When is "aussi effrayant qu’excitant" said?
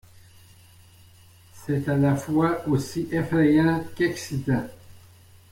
2.67-4.65